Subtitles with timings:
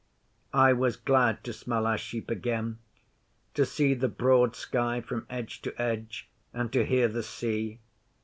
[0.51, 2.79] 'I was glad to smell our sheep again;
[3.53, 7.77] to see the broad sky from edge to edge, and to hear the sea.